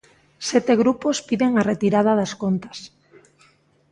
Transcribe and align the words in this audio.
Sete 0.49 0.73
grupos 0.81 1.17
piden 1.27 1.51
a 1.55 1.63
retirada 1.71 2.11
das 2.19 2.33
contas. 2.41 2.77